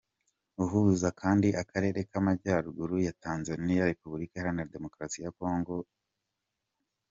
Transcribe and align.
Uhuza 0.63 1.07
kandi 1.21 1.47
Akarere 1.61 1.99
k’Amajyaruguru 2.11 2.95
ya 3.05 3.13
Tanzania, 3.23 3.89
Repubulika 3.91 4.33
Iharanira 4.35 4.73
Demokarasi 4.75 5.17
ya 5.25 5.31
Congo 5.39 5.75
na. 5.83 5.89